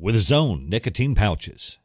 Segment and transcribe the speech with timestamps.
[0.00, 1.78] with Zone nicotine pouches.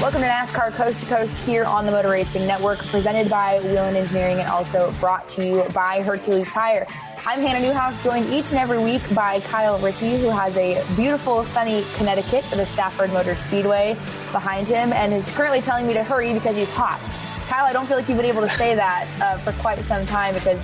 [0.00, 3.94] Welcome to NASCAR Coast to Coast here on the Motor Racing Network, presented by Whelen
[3.94, 6.86] Engineering and also brought to you by Hercules Tire.
[7.24, 11.44] I'm Hannah Newhouse, joined each and every week by Kyle Rickey, who has a beautiful,
[11.44, 13.96] sunny Connecticut at the Stafford Motor Speedway
[14.32, 17.00] behind him and is currently telling me to hurry because he's hot.
[17.48, 20.04] Kyle, I don't feel like you've been able to say that uh, for quite some
[20.06, 20.60] time because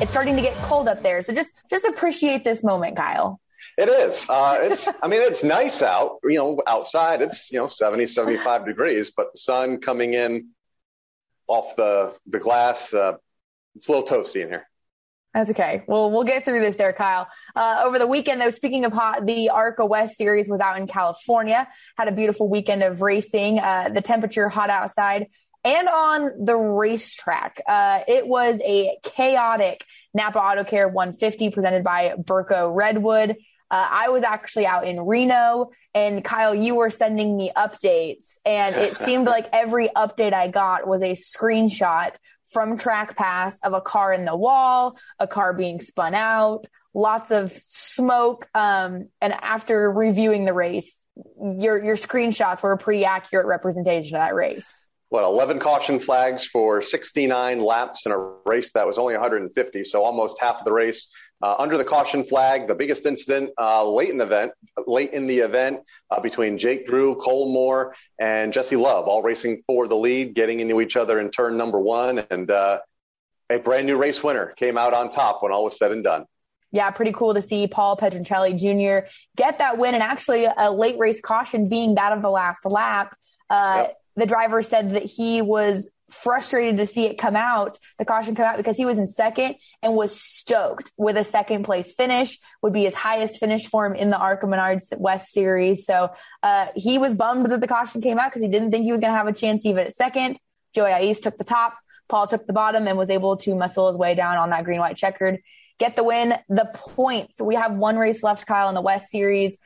[0.00, 1.22] it's starting to get cold up there.
[1.22, 3.40] So just just appreciate this moment, Kyle.
[3.78, 4.26] It is.
[4.28, 8.66] Uh, it's, I mean, it's nice out, you know, outside it's, you know, 70, 75
[8.66, 10.48] degrees, but the sun coming in
[11.46, 13.14] off the, the glass, uh,
[13.74, 14.68] it's a little toasty in here.
[15.32, 15.82] That's okay.
[15.86, 17.26] Well, we'll get through this there, Kyle.
[17.56, 20.86] Uh, over the weekend, though, speaking of hot, the ARCA West Series was out in
[20.86, 21.66] California.
[21.96, 23.58] Had a beautiful weekend of racing.
[23.58, 25.28] Uh, the temperature hot outside
[25.64, 27.60] and on the racetrack.
[27.66, 33.36] Uh, it was a chaotic Napa Auto Care 150 presented by Burco Redwood.
[33.70, 38.76] Uh, I was actually out in Reno, and Kyle, you were sending me updates, and
[38.76, 42.12] it seemed like every update I got was a screenshot
[42.52, 47.30] from Track Pass of a car in the wall, a car being spun out, lots
[47.30, 48.46] of smoke.
[48.54, 51.02] Um, and after reviewing the race,
[51.40, 54.74] your your screenshots were a pretty accurate representation of that race
[55.12, 60.02] what 11 caution flags for 69 laps in a race that was only 150 so
[60.02, 61.08] almost half of the race
[61.42, 64.52] uh, under the caution flag the biggest incident uh, late in the event
[64.86, 65.80] late in the event
[66.10, 70.60] uh, between jake drew cole moore and jesse love all racing for the lead getting
[70.60, 72.78] into each other in turn number one and uh,
[73.50, 76.24] a brand new race winner came out on top when all was said and done
[76.74, 79.06] yeah, pretty cool to see Paul Pedroncelli Jr.
[79.36, 83.14] get that win and actually a late race caution being that of the last lap.
[83.50, 88.04] Uh, yep the driver said that he was frustrated to see it come out, the
[88.04, 91.92] caution come out because he was in second and was stoked with a second place
[91.94, 95.86] finish would be his highest finish for him in the ARCA Menards West series.
[95.86, 96.10] So,
[96.42, 99.00] uh, he was bummed that the caution came out because he didn't think he was
[99.00, 100.38] going to have a chance even at second.
[100.74, 101.78] Joey Iest took the top.
[102.08, 104.80] Paul took the bottom and was able to muscle his way down on that green
[104.80, 105.40] white checkered.
[105.78, 107.40] Get the win, the points.
[107.40, 109.56] We have one race left, Kyle, in the West Series.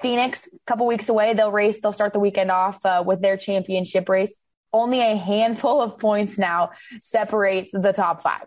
[0.00, 1.80] Phoenix, a couple weeks away, they'll race.
[1.80, 4.34] They'll start the weekend off uh, with their championship race.
[4.72, 6.70] Only a handful of points now
[7.02, 8.46] separates the top five.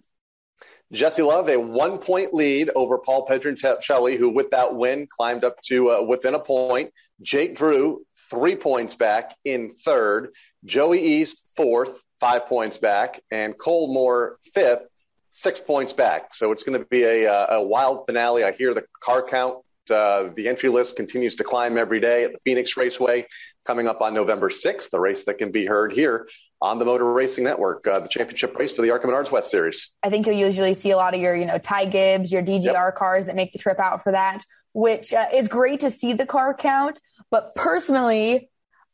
[0.91, 5.59] Jesse Love, a one point lead over Paul Pedroncelli, who with that win climbed up
[5.63, 6.91] to uh, within a point.
[7.21, 10.31] Jake Drew, three points back in third.
[10.63, 13.21] Joey Iest, fourth, five points back.
[13.31, 14.83] And Cole Moore, fifth,
[15.29, 16.33] six points back.
[16.33, 18.43] So it's going to be a, uh, a wild finale.
[18.43, 22.33] I hear the car count uh, the entry list continues to climb every day at
[22.33, 23.27] the Phoenix Raceway
[23.65, 26.27] coming up on November 6th, the race that can be heard here
[26.61, 29.91] on the Motor Racing Network, uh, the championship race for the ARCA Menards West Series.
[30.03, 32.65] I think you'll usually see a lot of your, you know, Ty Gibbs, your DGR
[32.65, 32.95] yep.
[32.95, 36.25] cars that make the trip out for that, which uh, is great to see the
[36.25, 36.99] car count.
[37.31, 38.49] But personally,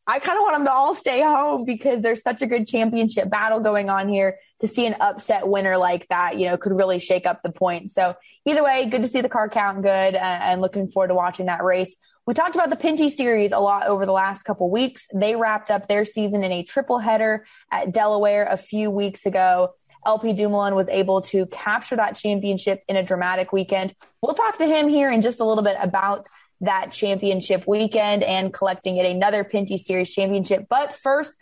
[0.06, 3.30] I kind of want them to all stay home because there's such a good championship
[3.30, 4.38] battle going on here.
[4.60, 7.94] To see an upset winner like that, you know, could really shake up the points.
[7.94, 8.14] So
[8.44, 11.46] either way, good to see the car count good uh, and looking forward to watching
[11.46, 11.94] that race.
[12.26, 15.08] We talked about the Pinty series a lot over the last couple weeks.
[15.12, 19.74] They wrapped up their season in a triple header at Delaware a few weeks ago.
[20.04, 23.94] LP Dumoulin was able to capture that championship in a dramatic weekend.
[24.20, 26.28] We'll talk to him here in just a little bit about
[26.62, 30.66] that championship weekend and collecting it another Pinty Series championship.
[30.68, 31.32] But first,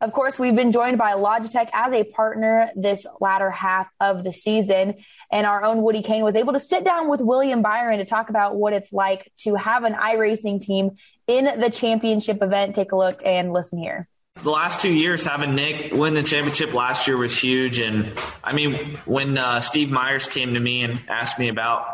[0.00, 4.32] of course, we've been joined by Logitech as a partner this latter half of the
[4.32, 4.96] season.
[5.32, 8.28] And our own Woody Cain was able to sit down with William Byron to talk
[8.28, 10.96] about what it's like to have an iRacing team
[11.26, 12.74] in the championship event.
[12.74, 14.06] Take a look and listen here.
[14.42, 17.80] The last two years, having Nick win the championship last year was huge.
[17.80, 18.12] And
[18.44, 21.86] I mean, when uh, Steve Myers came to me and asked me about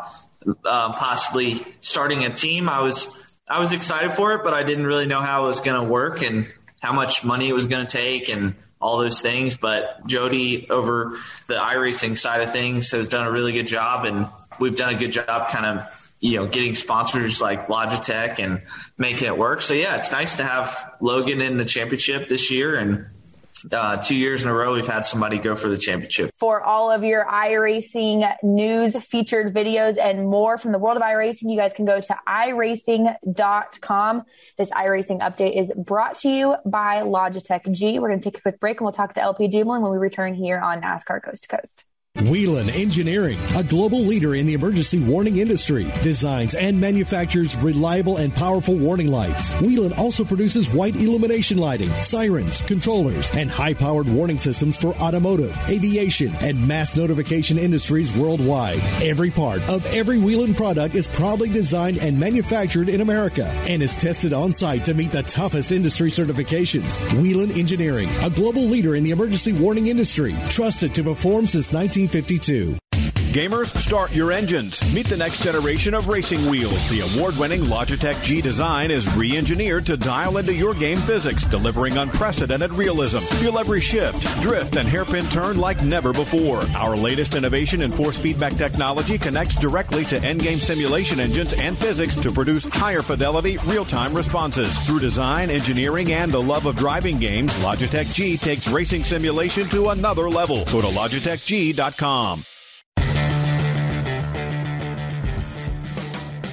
[0.65, 2.69] uh, possibly starting a team.
[2.69, 3.07] I was
[3.47, 5.89] I was excited for it, but I didn't really know how it was going to
[5.89, 6.51] work and
[6.81, 9.57] how much money it was going to take and all those things.
[9.57, 11.17] But Jody over
[11.47, 14.27] the iRacing side of things has done a really good job, and
[14.59, 18.61] we've done a good job kind of you know getting sponsors like Logitech and
[18.97, 19.61] making it work.
[19.61, 23.07] So yeah, it's nice to have Logan in the championship this year and
[23.71, 26.31] uh, two years in a row we've had somebody go for the championship.
[26.37, 31.51] For all of your iRacing news, featured videos, and more from the world of iRacing,
[31.51, 34.23] you guys can go to iRacing.com.
[34.57, 37.99] This iRacing update is brought to you by Logitech G.
[37.99, 39.97] We're going to take a quick break and we'll talk to LP Dumoulin when we
[39.97, 41.85] return here on NASCAR Coast to Coast.
[42.21, 48.33] Whelen Engineering, a global leader in the emergency warning industry, designs and manufactures reliable and
[48.35, 49.55] powerful warning lights.
[49.55, 55.57] Whelen also produces white illumination lighting, sirens, controllers, and high powered warning systems for automotive,
[55.67, 58.79] aviation, and mass notification industries worldwide.
[59.01, 63.97] Every part of every Whelen product is proudly designed and manufactured in America and is
[63.97, 67.01] tested on site to meet the toughest industry certifications.
[67.19, 72.02] Whelen Engineering, a global leader in the emergency warning industry, trusted to perform since 19.
[72.07, 72.82] 1952.
[73.33, 74.79] Gamers, start your engines.
[74.93, 76.87] Meet the next generation of racing wheels.
[76.89, 81.43] The award winning Logitech G design is re engineered to dial into your game physics,
[81.43, 83.17] delivering unprecedented realism.
[83.41, 86.61] Feel every shift, drift, and hairpin turn like never before.
[86.75, 91.75] Our latest innovation in force feedback technology connects directly to end game simulation engines and
[91.75, 94.77] physics to produce higher fidelity, real time responses.
[94.85, 99.89] Through design, engineering, and the love of driving games, Logitech G takes racing simulation to
[99.89, 100.65] another level.
[100.65, 102.45] Go to logitechg.com.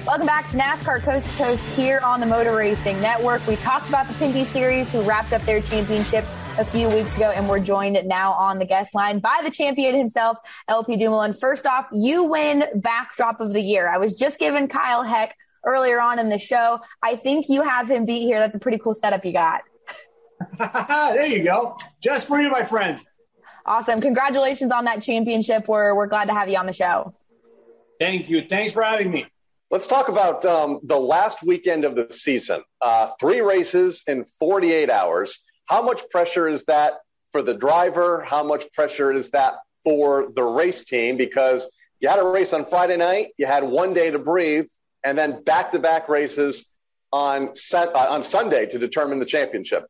[0.05, 3.45] Welcome back to NASCAR Coast to Coast here on the Motor Racing Network.
[3.45, 6.25] We talked about the Pinty Series, who wrapped up their championship
[6.57, 9.95] a few weeks ago, and we're joined now on the guest line by the champion
[9.95, 10.37] himself,
[10.67, 11.33] LP Dumoulin.
[11.33, 13.87] First off, you win backdrop of the year.
[13.87, 16.79] I was just giving Kyle Heck earlier on in the show.
[17.03, 18.39] I think you have him beat here.
[18.39, 19.61] That's a pretty cool setup you got.
[20.57, 21.77] there you go.
[22.01, 23.07] Just for you, my friends.
[23.67, 24.01] Awesome.
[24.01, 25.67] Congratulations on that championship.
[25.67, 27.13] We're, we're glad to have you on the show.
[27.99, 28.47] Thank you.
[28.49, 29.27] Thanks for having me.
[29.71, 32.61] Let's talk about um, the last weekend of the season.
[32.81, 35.39] Uh, three races in 48 hours.
[35.65, 36.95] How much pressure is that
[37.31, 38.21] for the driver?
[38.21, 39.53] How much pressure is that
[39.85, 41.15] for the race team?
[41.15, 41.71] Because
[42.01, 44.67] you had a race on Friday night, you had one day to breathe,
[45.05, 46.65] and then back to back races
[47.13, 49.85] on, set, uh, on Sunday to determine the championship.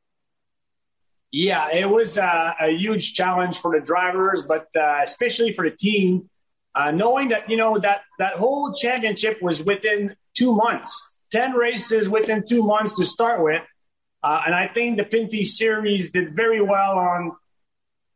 [1.31, 5.75] Yeah, it was uh, a huge challenge for the drivers, but uh, especially for the
[5.75, 6.29] team
[6.75, 10.91] uh, knowing that you know that that whole championship was within two months,
[11.31, 13.61] ten races within two months to start with,
[14.23, 17.33] uh, and I think the Pinty series did very well on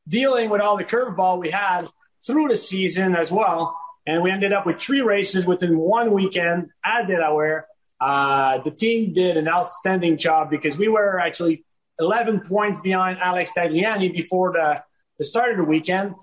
[0.07, 1.90] dealing with all the curveball we had
[2.25, 6.69] through the season as well, and we ended up with three races within one weekend
[6.84, 7.68] at Delaware.
[8.00, 11.63] Uh, the team did an outstanding job because we were actually
[12.00, 14.84] 11 points behind Alex Tagliani before the,
[15.18, 16.13] the start of the weekend.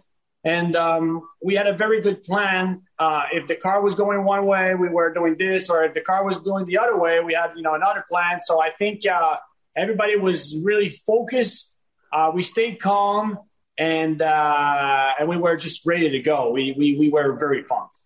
[0.45, 2.83] And um, we had a very good plan.
[2.99, 6.01] Uh, if the car was going one way, we were doing this, or if the
[6.01, 8.41] car was going the other way, we had you know another plan.
[8.41, 9.37] So I think uh,
[9.77, 11.73] everybody was really focused.
[12.13, 13.39] Uh, we stayed calm,
[13.79, 16.51] and uh, and we were just ready to go.
[16.51, 17.99] We we we were very pumped.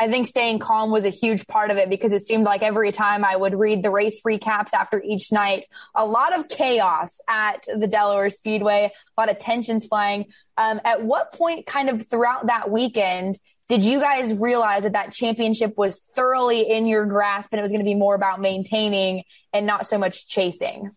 [0.00, 2.90] I think staying calm was a huge part of it because it seemed like every
[2.90, 7.66] time I would read the race recaps after each night, a lot of chaos at
[7.66, 10.24] the Delaware Speedway, a lot of tensions flying.
[10.60, 13.38] Um, at what point, kind of throughout that weekend,
[13.70, 17.72] did you guys realize that that championship was thoroughly in your grasp and it was
[17.72, 19.24] going to be more about maintaining
[19.54, 20.90] and not so much chasing?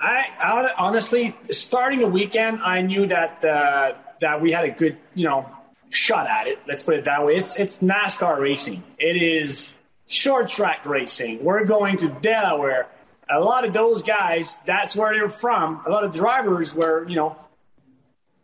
[0.00, 4.96] I, I honestly, starting the weekend, I knew that uh, that we had a good,
[5.14, 5.48] you know,
[5.90, 6.60] shot at it.
[6.68, 7.34] Let's put it that way.
[7.34, 8.84] It's it's NASCAR racing.
[8.96, 9.72] It is
[10.06, 11.42] short track racing.
[11.42, 12.86] We're going to Delaware.
[13.28, 15.82] A lot of those guys, that's where they're from.
[15.86, 17.36] A lot of drivers were, you know,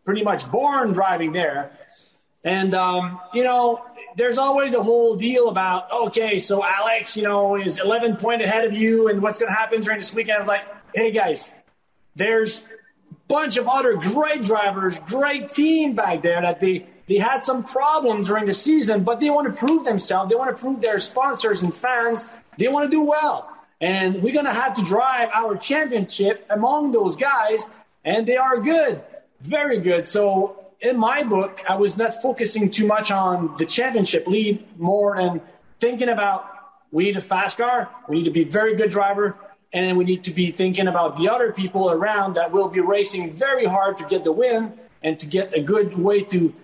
[0.08, 1.70] pretty much born driving there.
[2.42, 3.84] And um, you know,
[4.16, 8.64] there's always a whole deal about okay, so Alex, you know, is 11 point ahead
[8.64, 10.36] of you, and what's going to happen during this weekend?
[10.36, 10.62] I was like,
[10.94, 11.50] hey guys,
[12.16, 17.44] there's a bunch of other great drivers, great team back there that they they had
[17.44, 20.30] some problems during the season, but they want to prove themselves.
[20.30, 22.26] They want to prove their sponsors and fans.
[22.56, 23.46] They want to do well.
[23.78, 27.68] And we're going to have to drive our championship among those guys.
[28.06, 29.02] And they are good,
[29.40, 30.06] very good.
[30.06, 35.16] So in my book, I was not focusing too much on the championship lead more
[35.16, 35.40] than
[35.80, 36.48] thinking about
[36.90, 39.36] we need a fast car, we need to be very good driver,
[39.72, 42.80] and then we need to be thinking about the other people around that will be
[42.80, 46.54] racing very hard to get the win and to get a good way to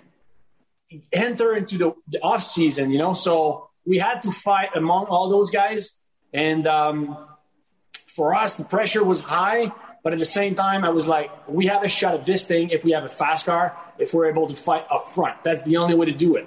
[1.12, 3.12] enter into the, the off season, you know.
[3.12, 5.92] So we had to fight among all those guys,
[6.32, 7.18] and um,
[8.06, 9.72] for us, the pressure was high.
[10.04, 12.68] But at the same time, I was like, we have a shot at this thing
[12.68, 15.42] if we have a fast car, if we're able to fight up front.
[15.42, 16.46] That's the only way to do it.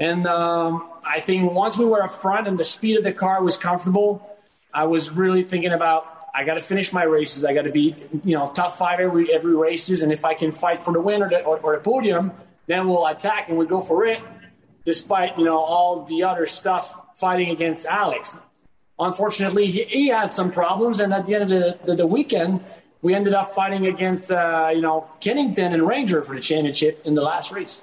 [0.00, 3.42] And um, I think once we were up front and the speed of the car
[3.42, 4.26] was comfortable,
[4.72, 7.44] I was really thinking about I got to finish my races.
[7.44, 7.94] I got to be,
[8.24, 10.02] you know, top five every every races.
[10.02, 12.32] And if I can fight for the win or the, or, or the podium,
[12.66, 14.20] then we'll attack and we go for it.
[14.84, 18.36] Despite you know all the other stuff fighting against Alex.
[18.98, 22.64] Unfortunately, he, he had some problems, and at the end of the, the, the weekend,
[23.04, 27.14] we ended up fighting against uh, you know Kennington and Ranger for the championship in
[27.14, 27.82] the last race.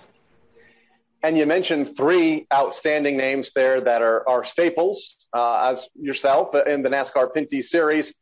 [1.24, 6.82] And you mentioned three outstanding names there that are, are staples, uh, as yourself in
[6.82, 8.16] the NASCAR Pinty Series.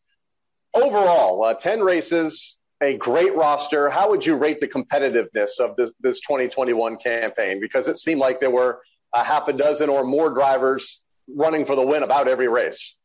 [0.74, 3.90] Overall, uh, 10 races, a great roster.
[3.90, 7.62] How would you rate the competitiveness of this, this 2021 campaign?
[7.62, 8.82] Because it seemed like there were
[9.16, 11.00] a half a dozen or more drivers
[11.34, 12.98] running for the win about every race.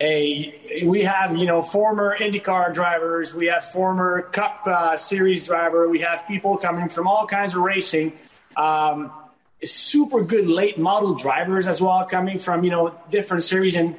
[0.00, 5.88] A, we have you know former IndyCar drivers, we have former Cup uh, Series driver,
[5.88, 8.12] we have people coming from all kinds of racing.
[8.56, 9.10] Um,
[9.64, 13.74] super good late model drivers as well, coming from you know different series.
[13.74, 13.96] And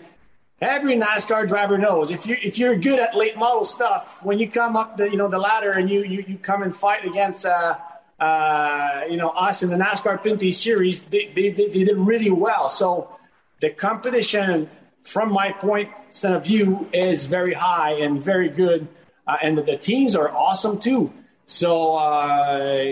[0.61, 4.49] every NASCAR driver knows if you if you're good at late model stuff, when you
[4.49, 7.45] come up the you know the ladder and you you, you come and fight against.
[7.45, 7.77] Uh,
[8.19, 12.67] uh, you know, us in the NASCAR Pinty series, they, they, they, did really well.
[12.67, 13.17] So
[13.61, 14.69] the competition,
[15.09, 15.89] from my point
[16.23, 18.87] of view, is very high and very good.
[19.27, 21.11] Uh, and the, the, teams are awesome too.
[21.45, 22.83] So uh,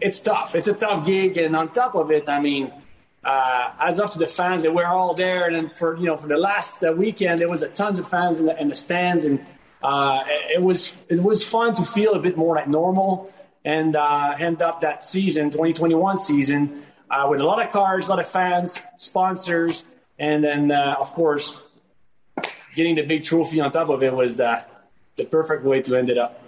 [0.00, 0.54] it's tough.
[0.54, 2.72] It's a tough gig, and on top of it, I mean,
[3.24, 5.48] uh, adds up to the fans that we're all there.
[5.48, 8.38] And for you know, for the last uh, weekend, there was a tons of fans
[8.38, 9.44] in the, in the stands, and
[9.82, 13.32] uh, it was it was fun to feel a bit more like normal
[13.64, 18.10] and uh, end up that season, 2021 season, uh, with a lot of cars, a
[18.10, 19.84] lot of fans, sponsors,
[20.18, 21.60] and then uh, of course,
[22.74, 24.64] getting the big trophy on top of it was the
[25.16, 26.42] the perfect way to end it up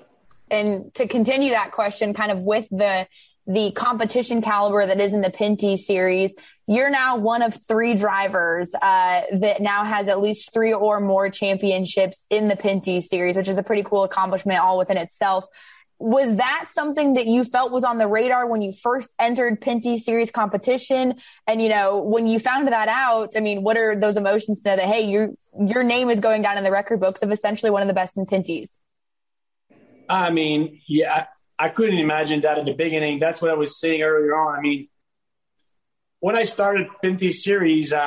[0.50, 3.06] and to continue that question kind of with the
[3.46, 6.34] the competition caliber that is in the Pinty series,
[6.66, 11.30] you're now one of three drivers uh, that now has at least three or more
[11.30, 15.46] championships in the Pinty series, which is a pretty cool accomplishment all within itself.
[16.00, 19.98] Was that something that you felt was on the radar when you first entered Pinty
[19.98, 21.16] series competition?
[21.46, 24.68] And, you know, when you found that out, I mean, what are those emotions to
[24.68, 25.30] know that, hey, your,
[25.66, 28.16] your name is going down in the record books of essentially one of the best
[28.16, 28.70] in Pinties?
[30.08, 31.26] I mean, yeah,
[31.58, 33.18] I couldn't imagine that at the beginning.
[33.18, 34.56] That's what I was saying earlier on.
[34.56, 34.88] I mean,
[36.20, 37.98] when I started Pinty Series, uh,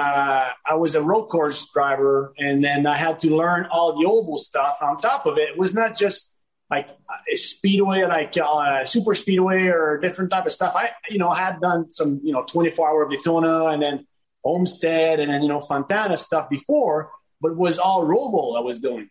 [0.65, 4.37] I was a road course driver, and then I had to learn all the oval
[4.37, 5.49] stuff on top of it.
[5.49, 6.30] It was not just
[6.71, 6.89] like
[7.33, 10.73] speedway, like uh, super speedway or different type of stuff.
[10.73, 14.07] I, you know, had done some, you know, 24 hour Daytona and then
[14.43, 17.11] Homestead and then, you know, Fontana stuff before,
[17.41, 19.09] but it was all roval I was doing.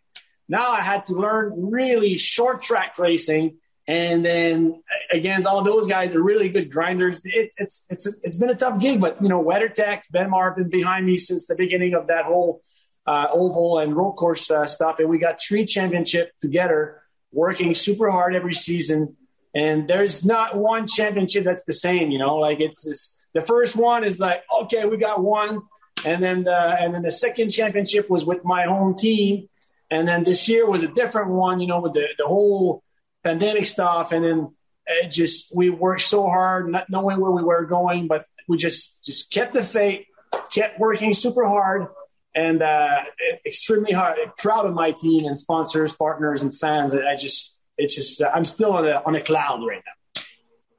[0.49, 3.59] Now I had to learn really short track racing.
[3.87, 7.23] And then against all those guys are really good grinders.
[7.25, 11.07] It's it's it's it's been a tough gig, but you know, WeatherTech, Ben Martin behind
[11.07, 12.62] me since the beginning of that whole
[13.07, 17.00] uh, oval and road course uh, stuff, and we got three championship together,
[17.32, 19.16] working super hard every season.
[19.54, 22.37] And there's not one championship that's the same, you know.
[22.37, 25.62] Like it's just, the first one is like, okay, we got one,
[26.04, 29.49] and then the, and then the second championship was with my home team,
[29.90, 32.82] and then this year was a different one, you know, with the, the whole
[33.22, 34.12] pandemic stuff.
[34.12, 34.54] And then
[34.87, 39.04] it just, we worked so hard, not knowing where we were going, but we just,
[39.04, 40.06] just kept the faith,
[40.52, 41.87] kept working super hard
[42.34, 43.02] and uh,
[43.44, 44.18] extremely hard.
[44.38, 46.94] Proud of my team and sponsors, partners, and fans.
[46.94, 50.22] I just, it's just, I'm still on a, on a cloud right now.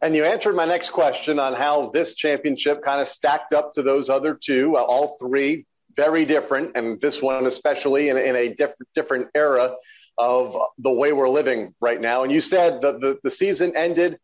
[0.03, 3.83] And you answered my next question on how this championship kind of stacked up to
[3.83, 5.65] those other two, uh, all three
[5.95, 9.75] very different, and this one especially in, in a different different era
[10.17, 12.23] of the way we're living right now.
[12.23, 14.17] And you said that the, the season ended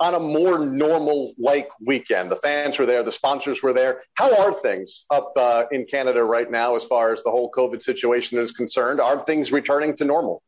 [0.00, 2.30] on a more normal like weekend.
[2.30, 4.02] The fans were there, the sponsors were there.
[4.14, 7.82] How are things up uh, in Canada right now as far as the whole COVID
[7.82, 9.00] situation is concerned?
[9.00, 10.42] Are things returning to normal?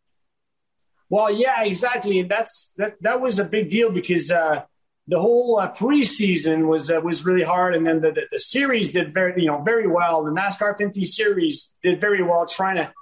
[1.09, 2.21] Well, yeah, exactly.
[2.21, 2.95] And that's that.
[3.03, 4.63] That was a big deal because uh,
[5.07, 8.91] the whole uh, preseason was uh, was really hard, and then the, the, the series
[8.91, 10.25] did very you know very well.
[10.25, 12.93] The NASCAR Pinty series did very well, trying to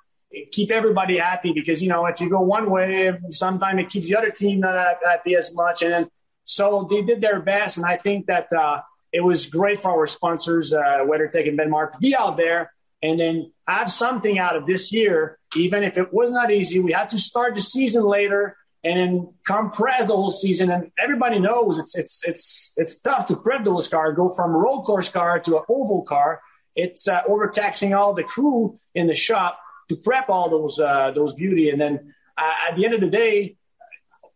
[0.50, 4.16] keep everybody happy because you know if you go one way, sometimes it keeps the
[4.16, 6.10] other team not happy as much, and then
[6.44, 8.82] so they did their best, and I think that uh,
[9.12, 12.72] it was great for our sponsors, uh, WeatherTech and Benmark, to be out there
[13.02, 16.78] and then have something out of this year, even if it was not easy.
[16.78, 20.70] We had to start the season later and then compress the whole season.
[20.70, 24.58] And everybody knows it's it's it's it's tough to prep those cars, go from a
[24.58, 26.40] road course car to an oval car.
[26.74, 29.58] It's uh, overtaxing all the crew in the shop
[29.88, 31.70] to prep all those uh, those beauty.
[31.70, 33.56] And then uh, at the end of the day,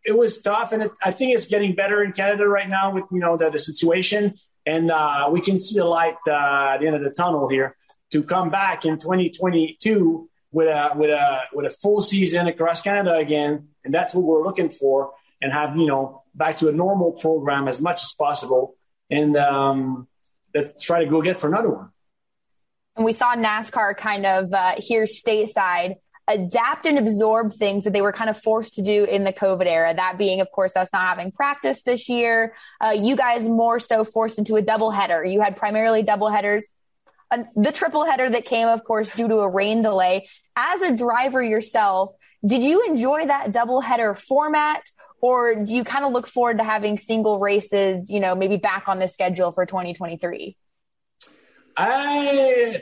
[0.07, 3.03] it was tough, and it, I think it's getting better in Canada right now with
[3.11, 4.35] you know the, the situation,
[4.65, 7.75] and uh, we can see the light uh, at the end of the tunnel here
[8.11, 13.15] to come back in 2022 with a with a with a full season across Canada
[13.17, 15.11] again, and that's what we're looking for,
[15.41, 18.75] and have you know back to a normal program as much as possible,
[19.11, 20.07] and um,
[20.55, 21.89] let's try to go get for another one.
[22.95, 25.95] And we saw NASCAR kind of uh, here stateside
[26.27, 29.65] adapt and absorb things that they were kind of forced to do in the COVID
[29.65, 29.93] era.
[29.93, 32.53] That being, of course, us not having practice this year.
[32.81, 35.23] Uh, you guys more so forced into a double header.
[35.23, 36.65] You had primarily double headers.
[37.55, 40.29] The triple header that came, of course, due to a rain delay.
[40.55, 42.11] As a driver yourself,
[42.45, 44.83] did you enjoy that double header format?
[45.19, 48.87] Or do you kind of look forward to having single races, you know, maybe back
[48.87, 50.55] on the schedule for 2023?
[51.75, 52.79] I,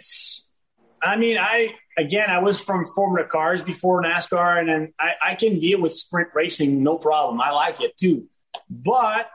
[1.06, 5.36] I mean, I again, I was from Formula Cars before NASCAR, and then I, I
[5.36, 7.40] can deal with sprint racing, no problem.
[7.40, 8.28] I like it too.
[8.70, 9.30] But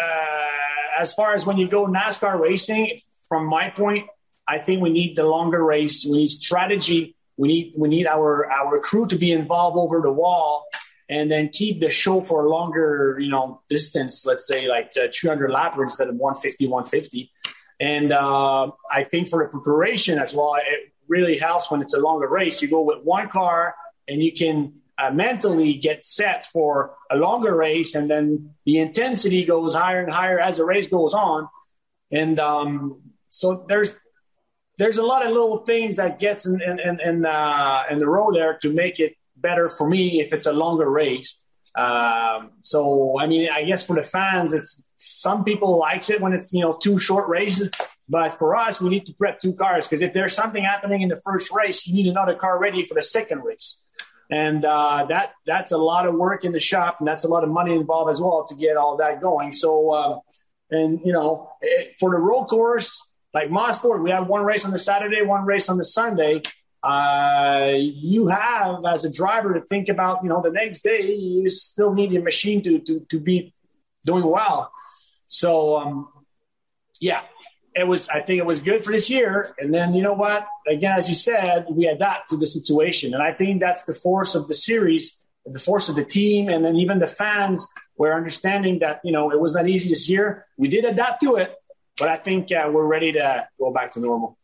[0.00, 2.98] uh, as far as when you go NASCAR racing,
[3.28, 4.06] from my point,
[4.46, 6.06] I think we need the longer race.
[6.06, 7.14] We need strategy.
[7.36, 10.64] We need we need our our crew to be involved over the wall,
[11.08, 14.24] and then keep the show for a longer you know distance.
[14.24, 17.30] Let's say like uh, 200 lap instead of 150, 150.
[17.80, 22.00] And uh, I think for the preparation as well, it, really helps when it's a
[22.00, 22.62] longer race.
[22.62, 23.74] You go with one car
[24.06, 29.44] and you can uh, mentally get set for a longer race, and then the intensity
[29.44, 31.48] goes higher and higher as the race goes on.
[32.10, 33.94] And um, so there's
[34.78, 38.08] there's a lot of little things that gets in in in, in, uh, in the
[38.08, 41.40] road there to make it better for me if it's a longer race.
[41.76, 46.32] Um, so I mean, I guess for the fans, it's some people likes it when
[46.32, 47.70] it's you know two short races.
[48.08, 51.08] But for us, we need to prep two cars because if there's something happening in
[51.08, 53.82] the first race, you need another car ready for the second race.
[54.30, 57.44] And uh, that that's a lot of work in the shop, and that's a lot
[57.44, 59.52] of money involved as well to get all that going.
[59.52, 60.18] So, uh,
[60.70, 64.70] and you know, eh, for the road course, like Mosport, we have one race on
[64.70, 66.42] the Saturday, one race on the Sunday.
[66.82, 71.48] Uh, you have as a driver to think about, you know, the next day you
[71.48, 73.54] still need your machine to to to be
[74.04, 74.70] doing well.
[75.28, 76.08] So, um,
[77.00, 77.22] yeah,
[77.78, 79.54] it was I think it was good for this year.
[79.58, 80.46] And then you know what?
[80.66, 84.34] Again, as you said, we adapt to the situation, and I think that's the force
[84.34, 88.80] of the series, the force of the team, and then even the fans were understanding
[88.80, 90.46] that you know it was not easy this year.
[90.56, 91.54] We did adapt to it,
[91.96, 94.36] but I think uh, we're ready to go back to normal.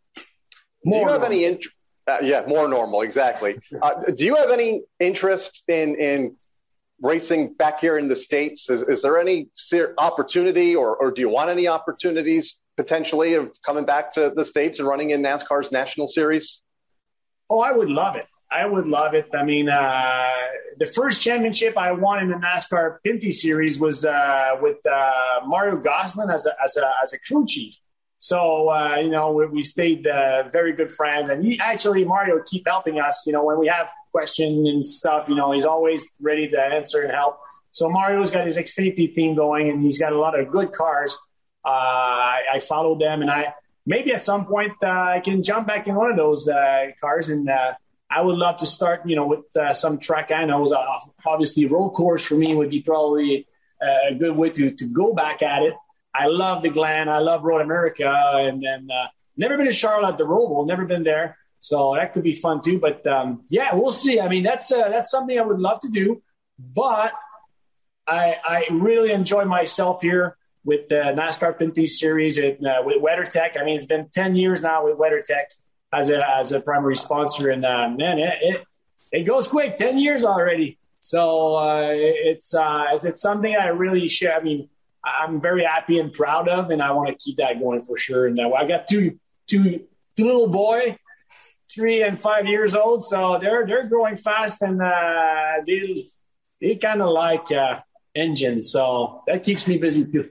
[0.84, 1.36] More do you have normal.
[1.36, 1.76] any interest?
[2.06, 3.58] Uh, yeah, more normal, exactly.
[3.80, 6.36] Uh, do you have any interest in in
[7.00, 8.70] racing back here in the states?
[8.70, 9.48] Is, is there any
[9.98, 14.78] opportunity, or, or do you want any opportunities potentially of coming back to the states
[14.78, 16.62] and running in NASCAR's national series?
[17.50, 18.26] Oh, I would love it.
[18.50, 19.28] I would love it.
[19.34, 20.30] I mean, uh,
[20.78, 25.76] the first championship I won in the NASCAR Pinty Series was uh, with uh, Mario
[25.76, 27.74] Gosselin as a, as a as a crew chief.
[28.20, 32.40] So uh, you know, we, we stayed uh, very good friends, and he actually Mario
[32.46, 33.24] keep helping us.
[33.26, 37.02] You know, when we have questions and stuff, you know, he's always ready to answer
[37.02, 37.38] and help.
[37.72, 41.18] So Mario's got his Xfinity team going, and he's got a lot of good cars.
[41.64, 43.54] Uh, I, I follow them, and I
[43.86, 47.28] maybe at some point uh, I can jump back in one of those uh, cars.
[47.28, 47.48] And
[48.10, 50.66] I would love to start, you know, with some track I know.
[51.26, 53.46] Obviously, road course for me would be probably
[53.82, 55.74] a good way to to go back at it.
[56.14, 57.08] I love the Glen.
[57.08, 60.66] I love Road America, and then uh, never been to Charlotte the Roval.
[60.66, 62.78] Never been there, so that could be fun too.
[62.78, 64.20] But um, yeah, we'll see.
[64.20, 66.22] I mean, that's uh, that's something I would love to do,
[66.58, 67.12] but
[68.06, 73.60] I I really enjoy myself here with the NASCAR Pinty Series and uh, with WeatherTech.
[73.60, 75.44] I mean, it's been 10 years now with WeatherTech
[75.92, 77.50] as a, as a primary sponsor.
[77.50, 78.64] And uh, man, it, it,
[79.12, 80.78] it, goes quick 10 years already.
[81.00, 84.34] So uh, it's, uh, it's something I really share.
[84.34, 84.70] I mean,
[85.04, 88.26] I'm very happy and proud of, and I want to keep that going for sure.
[88.26, 89.84] And uh, I got two, two,
[90.16, 90.96] two little boy,
[91.70, 93.04] three and five years old.
[93.04, 96.10] So they're, they're growing fast and uh, they,
[96.58, 97.48] they kind of like
[98.14, 98.72] engines.
[98.72, 100.30] So that keeps me busy too.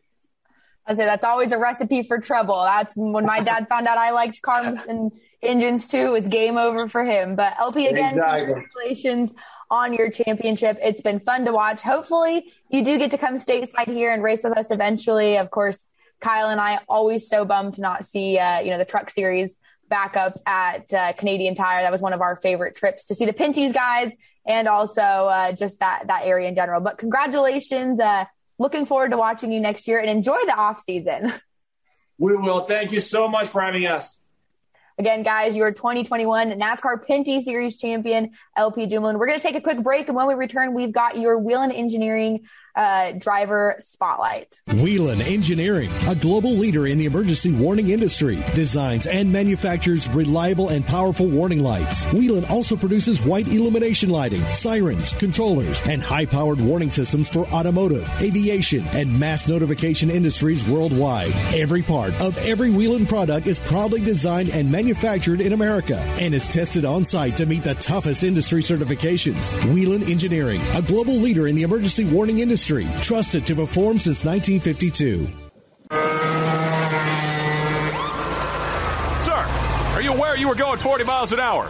[0.86, 2.62] I say that's always a recipe for trouble.
[2.63, 5.98] That's when my dad found out I liked cars and engines too.
[5.98, 7.36] It was game over for him.
[7.36, 8.54] But LP again, exactly.
[8.54, 9.34] congratulations
[9.72, 10.78] on your championship.
[10.82, 11.82] It's been fun to watch.
[11.82, 15.38] Hopefully, you do get to come stateside here and race with us eventually.
[15.38, 15.80] Of course,
[16.19, 19.58] Kyle and I always so bummed to not see uh, you know the Truck Series
[19.89, 21.82] back up at uh, Canadian Tire.
[21.82, 24.12] That was one of our favorite trips to see the Pinty's guys
[24.46, 26.82] and also uh, just that that area in general.
[26.82, 28.00] But congratulations.
[28.00, 28.26] Uh,
[28.63, 31.32] looking forward to watching you next year and enjoy the off season.
[32.17, 32.62] We will.
[32.62, 34.22] Thank you so much for having us.
[34.99, 39.17] Again, guys, your 2021 NASCAR Pinty Series champion, LP Dumoulin.
[39.17, 40.08] We're going to take a quick break.
[40.08, 44.60] And when we return, we've got your Whelen Engineering uh, driver spotlight.
[44.67, 50.86] Whelen Engineering, a global leader in the emergency warning industry, designs and manufactures reliable and
[50.86, 52.06] powerful warning lights.
[52.08, 58.10] Whelen also produces white illumination lighting, sirens, controllers, and high powered warning systems for automotive,
[58.21, 61.34] aviation, and mass notification industries worldwide.
[61.53, 66.50] Every part of every Whelen product is proudly designed and manufactured in America and is
[66.50, 69.54] tested on site to meet the toughest industry certifications.
[69.74, 75.28] Whelen Engineering, a global leader in the emergency warning industry, trusted to perform since 1952.
[79.24, 79.43] Sir,
[79.93, 81.69] are you aware you were going 40 miles an hour?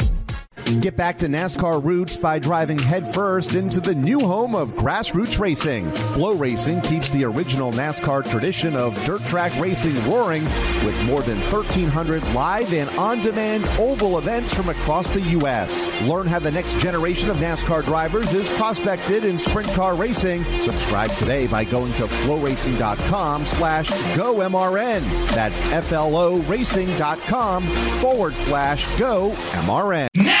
[0.79, 5.91] Get back to NASCAR roots by driving headfirst into the new home of grassroots racing.
[5.91, 10.43] FloRacing keeps the original NASCAR tradition of dirt track racing roaring
[10.85, 15.91] with more than 1,300 live and on demand oval events from across the U.S.
[16.03, 20.43] Learn how the next generation of NASCAR drivers is prospected in sprint car racing.
[20.61, 25.01] Subscribe today by going to flowracing.com slash GoMRN.
[25.29, 27.63] That's F-L-O racing.com
[27.99, 30.40] forward slash GoMRN.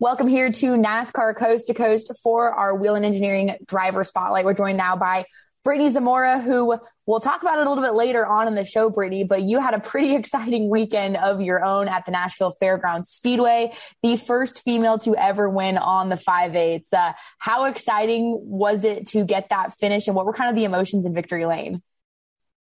[0.00, 4.44] Welcome here to NASCAR Coast to Coast for our Whelen Engineering Driver Spotlight.
[4.44, 5.24] We're joined now by
[5.66, 8.90] Brittney Zamora, who we'll talk about it a little bit later on in the show,
[8.90, 13.10] Brittney, but you had a pretty exciting weekend of your own at the Nashville Fairgrounds
[13.10, 13.72] Speedway,
[14.04, 19.24] the first female to ever win on the 5 Uh, how exciting was it to
[19.24, 21.82] get that finish and what were kind of the emotions in Victory Lane?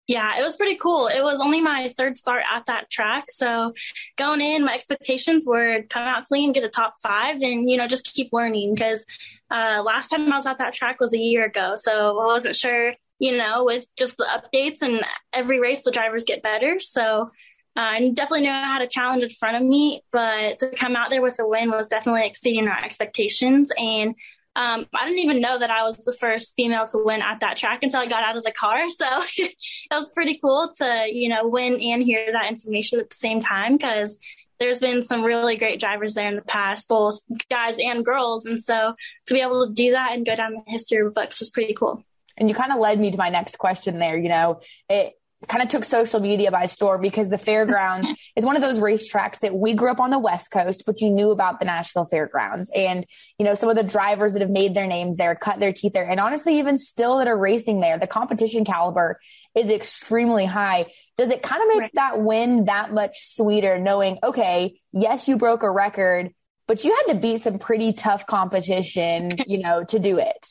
[0.07, 1.07] Yeah, it was pretty cool.
[1.07, 3.25] It was only my third start at that track.
[3.29, 3.73] So
[4.17, 7.87] going in, my expectations were come out clean, get a top five, and, you know,
[7.87, 9.05] just keep learning because
[9.49, 11.75] uh, last time I was at that track was a year ago.
[11.77, 16.25] So I wasn't sure, you know, with just the updates and every race, the drivers
[16.25, 16.81] get better.
[16.81, 17.31] So
[17.75, 20.97] uh, I definitely knew I had a challenge in front of me, but to come
[20.97, 23.71] out there with a win was definitely exceeding our expectations.
[23.79, 24.15] And
[24.55, 27.57] um, I didn't even know that I was the first female to win at that
[27.57, 28.83] track until I got out of the car.
[28.89, 29.55] So it
[29.91, 33.73] was pretty cool to, you know, win and hear that information at the same time
[33.73, 34.17] because
[34.59, 38.45] there's been some really great drivers there in the past, both guys and girls.
[38.45, 38.93] And so
[39.25, 42.03] to be able to do that and go down the history books is pretty cool.
[42.37, 44.17] And you kind of led me to my next question there.
[44.17, 45.13] You know, it,
[45.47, 49.39] kind of took social media by storm because the fairgrounds is one of those racetracks
[49.39, 52.69] that we grew up on the West Coast, but you knew about the Nashville Fairgrounds.
[52.75, 53.05] And,
[53.37, 55.93] you know, some of the drivers that have made their names there, cut their teeth
[55.93, 59.19] there, and honestly, even still that are racing there, the competition caliber
[59.55, 60.85] is extremely high.
[61.17, 61.91] Does it kind of make right.
[61.95, 66.33] that win that much sweeter knowing, okay, yes, you broke a record,
[66.67, 70.47] but you had to beat some pretty tough competition, you know, to do it?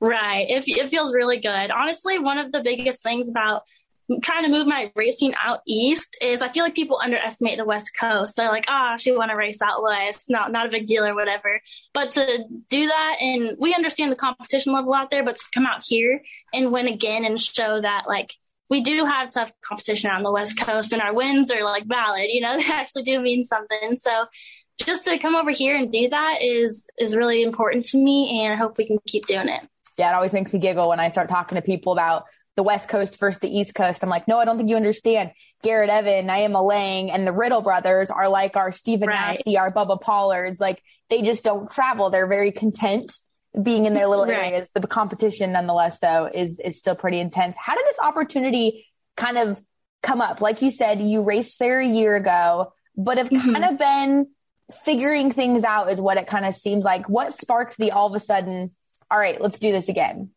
[0.00, 0.46] Right.
[0.48, 1.70] It, it feels really good.
[1.70, 3.62] Honestly, one of the biggest things about
[4.22, 7.90] trying to move my racing out east is I feel like people underestimate the West
[7.98, 8.36] Coast.
[8.36, 11.04] They're like, ah, oh, she want to race out west, not not a big deal
[11.04, 11.60] or whatever.
[11.92, 15.66] But to do that, and we understand the competition level out there, but to come
[15.66, 16.22] out here
[16.54, 18.34] and win again and show that like
[18.70, 22.26] we do have tough competition on the West Coast, and our wins are like valid.
[22.28, 23.96] You know, they actually do mean something.
[23.96, 24.26] So
[24.84, 28.54] just to come over here and do that is is really important to me, and
[28.54, 29.60] I hope we can keep doing it.
[29.98, 32.24] Yeah, it always makes me giggle when I start talking to people about
[32.58, 34.02] the West Coast versus the East Coast.
[34.02, 35.30] I'm like, no, I don't think you understand.
[35.62, 39.40] Garrett Evan, Naima Lang, and the Riddle brothers are like our Stephen right.
[39.56, 40.58] Our Bubba Pollards.
[40.58, 42.10] Like they just don't travel.
[42.10, 43.16] They're very content
[43.62, 44.52] being in their little Right.
[44.52, 44.68] areas.
[44.74, 47.56] The competition, nonetheless, though, is is still pretty intense.
[47.56, 49.60] How did this opportunity kind of
[50.02, 50.40] come up?
[50.40, 53.52] Like you said, you raced there a year ago, but have mm-hmm.
[53.52, 54.26] kind of been
[54.84, 57.08] figuring things out, is what it kind of seems like.
[57.08, 58.74] What sparked the all of a sudden?
[59.12, 60.30] All right, let's do this again.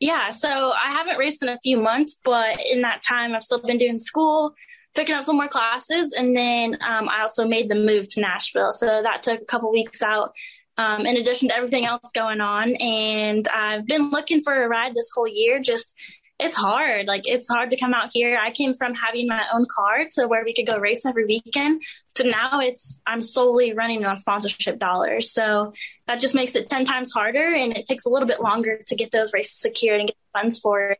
[0.00, 3.60] Yeah, so I haven't raced in a few months, but in that time, I've still
[3.60, 4.54] been doing school,
[4.94, 8.72] picking up some more classes, and then um, I also made the move to Nashville.
[8.72, 10.32] So that took a couple weeks out,
[10.78, 12.74] um, in addition to everything else going on.
[12.76, 15.60] And I've been looking for a ride this whole year.
[15.60, 15.94] Just
[16.38, 17.06] it's hard.
[17.06, 18.38] Like it's hard to come out here.
[18.40, 21.82] I came from having my own car to where we could go race every weekend.
[22.20, 25.32] To now it's I'm solely running on sponsorship dollars.
[25.32, 25.72] So
[26.06, 28.94] that just makes it 10 times harder and it takes a little bit longer to
[28.94, 30.98] get those races secured and get funds for it.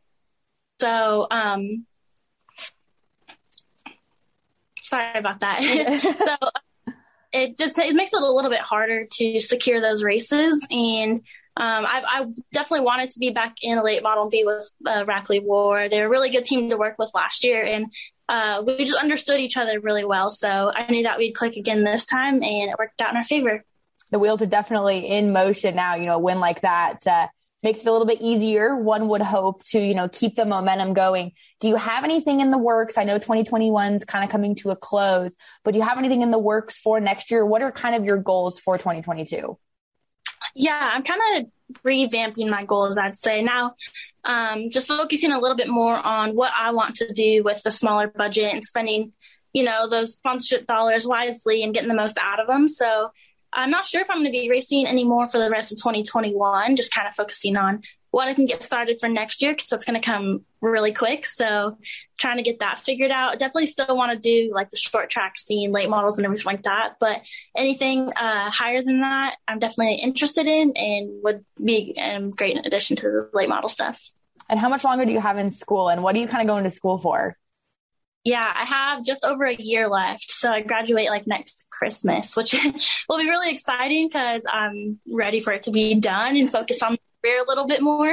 [0.79, 1.85] So um
[4.81, 5.61] sorry about that.
[6.41, 6.49] so
[7.33, 11.21] it just it makes it a little bit harder to secure those races and
[11.57, 15.03] um, I, I definitely wanted to be back in a late model be with uh,
[15.03, 15.89] Rackley War.
[15.89, 17.87] They're a really good team to work with last year, and
[18.31, 20.29] uh, we just understood each other really well.
[20.29, 23.25] So I knew that we'd click again this time, and it worked out in our
[23.25, 23.65] favor.
[24.09, 25.95] the wheels are definitely in motion now.
[25.95, 27.27] You know, a win like that uh,
[27.61, 28.73] makes it a little bit easier.
[28.73, 31.33] One would hope to, you know, keep the momentum going.
[31.59, 32.97] Do you have anything in the works?
[32.97, 35.33] I know 2021 is kind of coming to a close,
[35.65, 37.45] but do you have anything in the works for next year?
[37.45, 39.57] What are kind of your goals for 2022?
[40.55, 43.41] Yeah, I'm kind of revamping my goals, I'd say.
[43.41, 43.75] Now,
[44.23, 47.71] um, just focusing a little bit more on what I want to do with the
[47.71, 49.13] smaller budget and spending,
[49.53, 52.67] you know, those sponsorship dollars wisely and getting the most out of them.
[52.67, 53.11] So
[53.53, 56.75] I'm not sure if I'm going to be racing anymore for the rest of 2021,
[56.75, 59.85] just kind of focusing on what I can get started for next year because that's
[59.85, 61.25] going to come really quick.
[61.25, 61.77] So
[62.17, 63.39] trying to get that figured out.
[63.39, 66.63] Definitely still want to do like the short track scene, late models and everything like
[66.63, 66.95] that.
[66.99, 67.21] But
[67.55, 72.97] anything uh, higher than that, I'm definitely interested in and would be a great addition
[72.97, 74.01] to the late model stuff.
[74.49, 76.53] And how much longer do you have in school and what are you kind of
[76.53, 77.37] going to school for?
[78.25, 80.29] Yeah, I have just over a year left.
[80.29, 82.53] So I graduate like next Christmas, which
[83.09, 86.97] will be really exciting because I'm ready for it to be done and focus on
[87.21, 88.11] career a little bit more.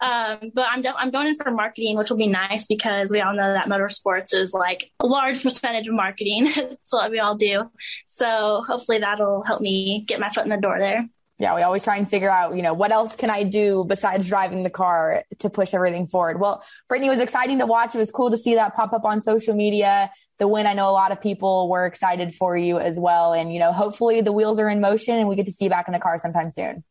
[0.00, 3.20] Um, but I'm def- I'm going in for marketing, which will be nice because we
[3.20, 6.44] all know that motorsports is like a large percentage of marketing.
[6.54, 7.70] That's what we all do.
[8.08, 11.06] So hopefully that'll help me get my foot in the door there.
[11.40, 14.26] Yeah, we always try and figure out, you know, what else can I do besides
[14.26, 16.40] driving the car to push everything forward?
[16.40, 17.94] Well, Brittney it was exciting to watch.
[17.94, 20.10] It was cool to see that pop up on social media.
[20.38, 23.34] The win, I know a lot of people were excited for you as well.
[23.34, 25.70] And, you know, hopefully the wheels are in motion and we get to see you
[25.70, 26.82] back in the car sometime soon.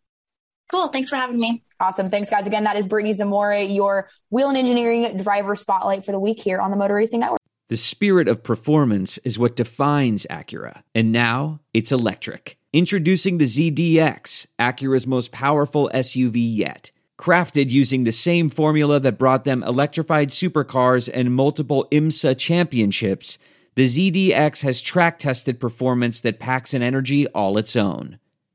[0.69, 0.88] Cool.
[0.89, 1.63] Thanks for having me.
[1.80, 2.10] Awesome.
[2.10, 2.47] Thanks, guys.
[2.47, 6.71] Again, that is Brittney Zamora, your Whelen Engineering driver spotlight for the week here on
[6.71, 7.39] the Motor Racing Network.
[7.69, 12.58] The spirit of performance is what defines Acura, and now it's electric.
[12.71, 16.91] Introducing the ZDX, Acura's most powerful SUV yet.
[17.19, 23.38] Crafted using the same formula that brought them electrified supercars and multiple IMSA championships,
[23.75, 28.19] the ZDX has track tested performance that packs an energy all its own.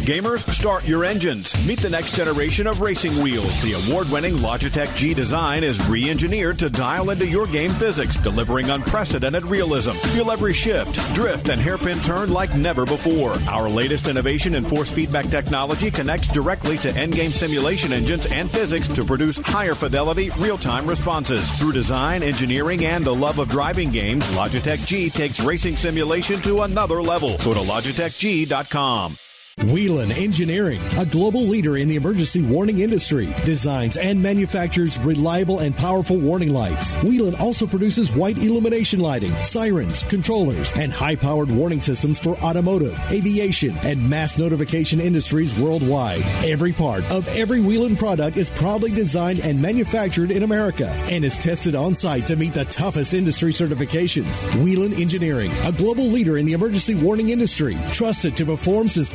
[0.00, 1.54] Gamers, start your engines.
[1.66, 3.62] Meet the next generation of racing wheels.
[3.62, 9.44] The award-winning Logitech G design is re-engineered to dial into your game physics, delivering unprecedented
[9.44, 9.90] realism.
[9.90, 13.34] Feel every shift, drift, and hairpin turn like never before.
[13.48, 18.50] Our latest innovation in force feedback technology connects directly to end game simulation engines and
[18.50, 21.50] physics to produce higher fidelity, real-time responses.
[21.58, 26.62] Through design, engineering, and the love of driving games, Logitech G takes racing simulation to
[26.62, 27.36] another level.
[27.38, 29.18] Go to logitechg.com.
[29.64, 35.76] Whelen Engineering, a global leader in the emergency warning industry, designs and manufactures reliable and
[35.76, 36.96] powerful warning lights.
[37.02, 42.98] Whelen also produces white illumination lighting, sirens, controllers, and high powered warning systems for automotive,
[43.10, 46.22] aviation, and mass notification industries worldwide.
[46.42, 51.38] Every part of every Whelen product is proudly designed and manufactured in America and is
[51.38, 54.42] tested on site to meet the toughest industry certifications.
[54.64, 59.14] Whelen Engineering, a global leader in the emergency warning industry, trusted to perform since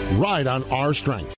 [0.17, 1.35] ride on our strength.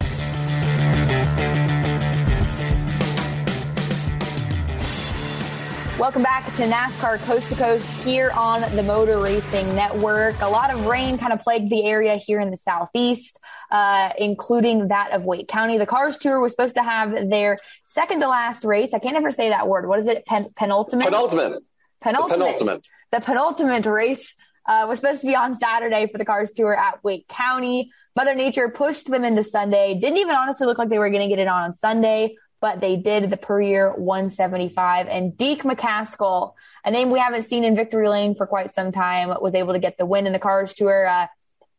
[5.99, 10.41] Welcome back to NASCAR Coast to Coast here on the Motor Racing Network.
[10.41, 13.39] A lot of rain kind of plagued the area here in the southeast,
[13.71, 15.77] uh, including that of Wake County.
[15.77, 18.93] The Cars Tour was supposed to have their second to last race.
[18.93, 19.87] I can't ever say that word.
[19.87, 20.25] What is it?
[20.25, 21.05] Pen- penultimate?
[21.05, 21.63] Penultimate.
[22.01, 22.37] Penultimate.
[22.37, 22.87] The penultimate.
[23.11, 27.01] The penultimate race uh, was supposed to be on Saturday for the Cars Tour at
[27.03, 27.91] Wake County.
[28.15, 29.93] Mother Nature pushed them into Sunday.
[29.95, 32.95] Didn't even honestly look like they were going to get it on Sunday but they
[32.95, 35.07] did the per year 175.
[35.07, 36.53] And Deac McCaskill,
[36.85, 39.79] a name we haven't seen in victory lane for quite some time, was able to
[39.79, 41.05] get the win in the Cars Tour.
[41.05, 41.27] Uh,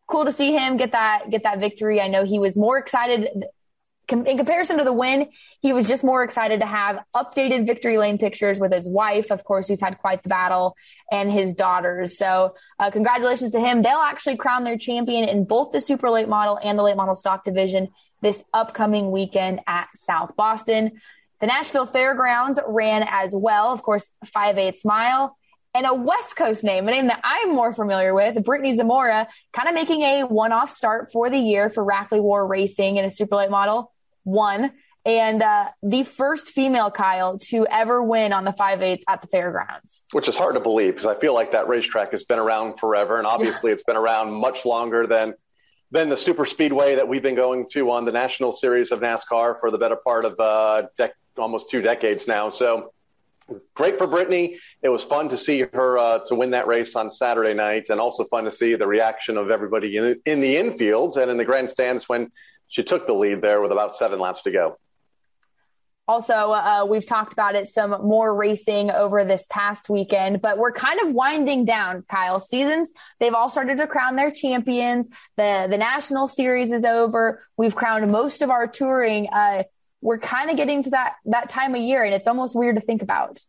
[0.06, 2.02] cool to see him get that get that victory.
[2.02, 3.46] I know he was more excited
[4.26, 5.28] in comparison to the win.
[5.60, 9.44] He was just more excited to have updated victory lane pictures with his wife, of
[9.44, 10.76] course, who's had quite the battle,
[11.10, 12.16] and his daughters.
[12.16, 13.82] So, uh, congratulations to him.
[13.82, 17.16] They'll actually crown their champion in both the super late model and the late model
[17.16, 17.88] stock division
[18.24, 21.00] this upcoming weekend at South Boston.
[21.40, 25.36] The Nashville Fairgrounds ran as well, of course, 5 8 mile.
[25.74, 29.68] And a West Coast name, a name that I'm more familiar with, Brittney Zamora, kind
[29.68, 33.10] of making a one off start for the year for Rackley War Racing in a
[33.10, 33.92] super late model.
[34.24, 34.72] One.
[35.06, 39.28] And uh, the first female, Kyle, to ever win on the 5 8 at the
[39.28, 40.02] fairgrounds.
[40.12, 43.18] Which is hard to believe because I feel like that racetrack has been around forever.
[43.18, 45.34] And obviously, it's been around much longer than
[45.90, 49.60] than the super speedway that we've been going to on the national series of NASCAR
[49.60, 52.48] for the better part of uh, dec- almost two decades now.
[52.48, 52.92] So
[53.74, 54.56] great for Brittney.
[54.82, 58.00] It was fun to see her uh, to win that race on Saturday night, and
[58.00, 61.44] also fun to see the reaction of everybody in, in the infields and in the
[61.44, 62.30] grandstands when
[62.68, 64.78] she took the lead there with about seven laps to go.
[66.06, 70.72] Also, uh, we've talked about it some more racing over this past weekend, but we're
[70.72, 72.40] kind of winding down, Kyle.
[72.40, 75.06] Seasons, they've all started to crown their champions.
[75.38, 77.42] The, the national series is over.
[77.56, 79.28] We've crowned most of our touring.
[79.32, 79.62] Uh,
[80.02, 82.82] we're kind of getting to that, that time of year and it's almost weird to
[82.82, 83.40] think about.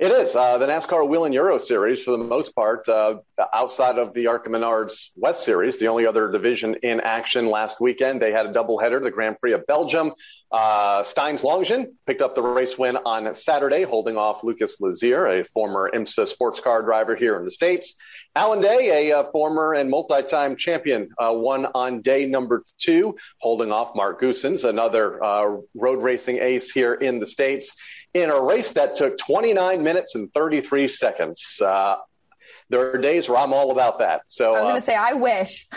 [0.00, 0.34] It is.
[0.34, 3.16] Uh, the NASCAR Whelen Euro Series, for the most part, uh,
[3.54, 8.22] outside of the ARCA Menards West Series, the only other division in action last weekend,
[8.22, 10.12] they had a doubleheader, the Grand Prix of Belgium.
[10.50, 15.44] Uh, Stienes Longin picked up the race win on Saturday, holding off Lucas Lasserre, a
[15.44, 17.94] former IMSA sports car driver here in the States.
[18.34, 23.70] Alon Day, a, uh, former and multi-time champion, uh, won on day number two, holding
[23.70, 27.76] off Marc Goossens, another uh, road racing ace here in the States
[28.14, 31.60] in a race that took 29 minutes and 33 seconds.
[31.64, 31.96] Uh,
[32.70, 34.22] there are days where I'm all about that.
[34.28, 35.68] So I was going to uh, say, I wish.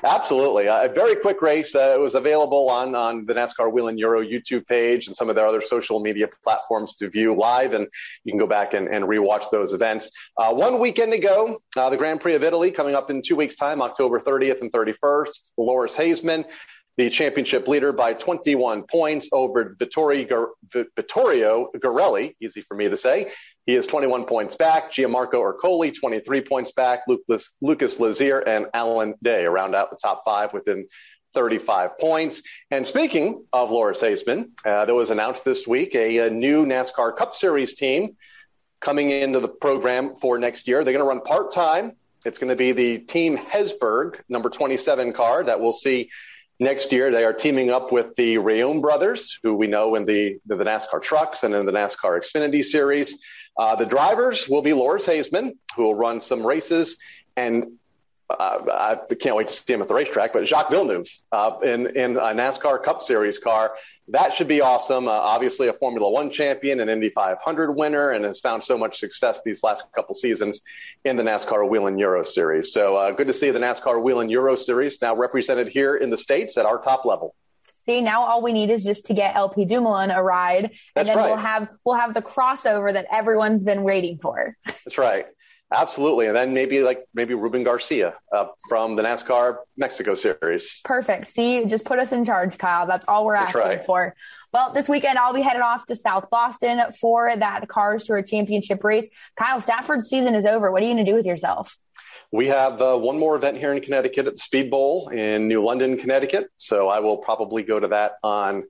[0.04, 1.74] absolutely, a very quick race.
[1.74, 5.34] Uh, it was available on on the NASCAR Whelen Euro YouTube page and some of
[5.34, 7.88] their other social media platforms to view live, and
[8.24, 10.10] you can go back and, and rewatch those events.
[10.36, 13.56] Uh, one weekend ago, uh, the Grand Prix of Italy coming up in two weeks'
[13.56, 15.50] time, October 30th and 31st.
[15.56, 16.44] Loris Hezemans
[16.96, 23.30] the championship leader by 21 points over Vittorio, Vittorio Ghirelli, easy for me to say.
[23.66, 24.92] He is 21 points back.
[24.92, 27.00] Gianmarco Ercoli, 23 points back.
[27.06, 27.52] Lucas,
[27.98, 30.86] Lasserre and Alon Day round out the top five within
[31.34, 32.42] 35 points.
[32.70, 37.14] And speaking of Loris Hezemans, uh, there was announced this week a, a new NASCAR
[37.14, 38.16] Cup Series team
[38.80, 40.82] coming into the program for next year.
[40.82, 41.92] They're going to run part time.
[42.24, 46.10] It's going to be the Team Hezeberg, number 27 car that we'll see
[46.58, 50.38] Next year, they are teaming up with the Reaume brothers, who we know in the,
[50.46, 53.18] the, NASCAR trucks and in the NASCAR Xfinity series.
[53.58, 56.96] Uh, the drivers will be Loris Hezemans, who will run some races,
[57.36, 57.72] and
[58.30, 61.94] uh, I can't wait to see him at the racetrack, but Jacques Villeneuve uh, in,
[61.94, 63.74] in a NASCAR Cup Series car
[64.08, 65.08] that should be awesome.
[65.08, 68.98] Uh, obviously, a Formula One champion, an Indy 500 winner, and has found so much
[68.98, 70.60] success these last couple seasons
[71.04, 72.72] in the NASCAR Whelen Euro Series.
[72.72, 76.16] So uh, good to see the NASCAR Whelen Euro Series now represented here in the
[76.16, 77.34] States at our top level.
[77.86, 81.08] See, now all we need is just to get LP Dumoulin a ride, and That's
[81.08, 81.26] then right.
[81.28, 84.56] we'll have we'll have the crossover that everyone's been waiting for.
[84.64, 85.26] That's right.
[85.72, 86.26] Absolutely.
[86.26, 90.80] And then maybe like maybe Ruben Garcia uh, from the NASCAR Mexico series.
[90.84, 91.28] Perfect.
[91.28, 92.86] See, just put us in charge, Kyle.
[92.86, 93.84] That's all we're asking right.
[93.84, 94.14] for.
[94.52, 98.82] Well, this weekend I'll be headed off to South Boston for that Cars Tour Championship
[98.84, 99.06] race.
[99.36, 100.70] Kyle, Stafford's season is over.
[100.70, 101.76] What are you going to do with yourself?
[102.32, 105.64] We have uh, one more event here in Connecticut at the Speed Bowl in New
[105.64, 106.48] London, Connecticut.
[106.56, 108.64] So I will probably go to that on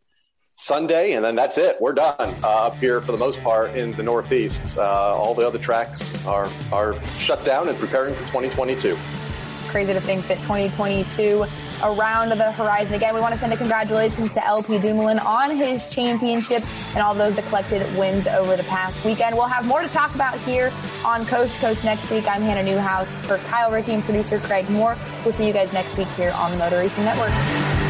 [0.56, 1.80] Sunday, and then that's it.
[1.80, 4.78] We're done uh, up here for the most part in the Northeast.
[4.78, 8.96] Uh, all the other tracks are are shut down and preparing for 2022
[9.76, 11.44] crazy to think that 2022
[11.82, 12.94] around the horizon.
[12.94, 17.12] Again, we want to send a congratulations to LP Dumoulin on his championship and all
[17.12, 19.34] those that collected wins over the past weekend.
[19.34, 20.72] We'll have more to talk about here
[21.04, 22.24] on Coast Coast next week.
[22.26, 24.96] I'm Hannah Newhouse for Kyle Rickey and producer Craig Moore.
[25.26, 27.85] We'll see you guys next week here on the Motor Racing Network.